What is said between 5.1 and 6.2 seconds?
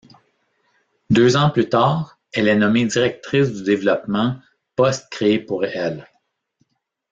créé pour elle.